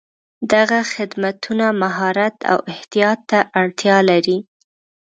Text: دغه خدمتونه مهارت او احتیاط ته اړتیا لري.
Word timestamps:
دغه 0.53 0.79
خدمتونه 0.93 1.65
مهارت 1.83 2.35
او 2.51 2.57
احتیاط 2.73 3.19
ته 3.29 3.39
اړتیا 3.61 3.97
لري. 4.09 4.37